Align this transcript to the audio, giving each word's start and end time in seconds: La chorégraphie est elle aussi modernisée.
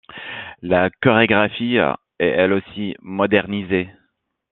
La 0.63 0.89
chorégraphie 0.89 1.75
est 2.17 2.25
elle 2.25 2.53
aussi 2.53 2.95
modernisée. 3.03 3.87